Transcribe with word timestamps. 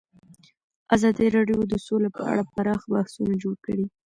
ازادي 0.95 1.27
راډیو 1.35 1.59
د 1.71 1.73
سوله 1.85 2.09
په 2.17 2.21
اړه 2.31 2.43
پراخ 2.55 2.81
بحثونه 2.93 3.33
جوړ 3.43 3.55
کړي. 3.65 3.85